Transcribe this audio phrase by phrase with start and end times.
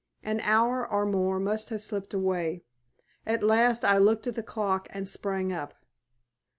[0.23, 2.63] An hour or more must have slipped away.
[3.23, 5.75] At last I looked at the clock and sprang up.